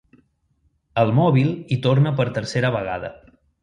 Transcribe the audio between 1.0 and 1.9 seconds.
El mòbil hi